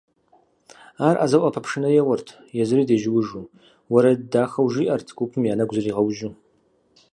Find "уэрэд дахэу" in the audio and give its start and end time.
3.91-4.67